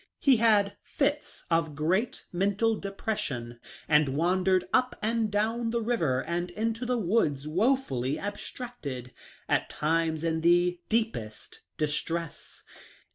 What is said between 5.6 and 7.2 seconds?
the river and into the